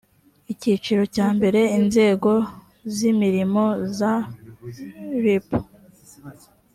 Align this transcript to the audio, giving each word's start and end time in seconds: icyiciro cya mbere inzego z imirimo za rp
icyiciro 0.53 1.03
cya 1.15 1.27
mbere 1.37 1.59
inzego 1.79 2.31
z 2.95 2.97
imirimo 3.11 3.63
za 3.97 4.13
rp 5.23 5.49